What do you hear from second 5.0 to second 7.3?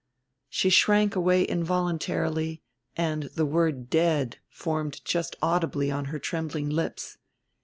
just audibly on her trembling lips.